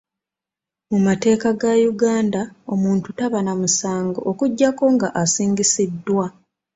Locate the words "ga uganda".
1.61-2.41